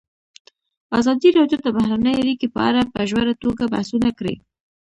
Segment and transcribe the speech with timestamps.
[0.99, 4.35] ازادي راډیو د بهرنۍ اړیکې په اړه په ژوره توګه بحثونه کړي.